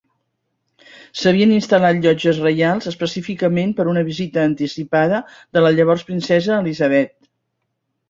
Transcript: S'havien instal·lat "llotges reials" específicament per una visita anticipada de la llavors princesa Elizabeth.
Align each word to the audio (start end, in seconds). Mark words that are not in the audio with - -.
S'havien 1.23 1.53
instal·lat 1.57 1.99
"llotges 2.05 2.39
reials" 2.47 2.89
específicament 2.93 3.77
per 3.81 3.87
una 3.95 4.05
visita 4.11 4.49
anticipada 4.53 5.23
de 5.39 5.67
la 5.67 5.77
llavors 5.79 6.11
princesa 6.13 6.61
Elizabeth. 6.67 7.19